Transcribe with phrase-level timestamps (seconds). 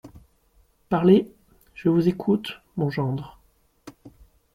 [0.89, 1.31] Parlez…
[1.75, 2.59] je vous écoute…
[2.75, 3.39] mon gendre…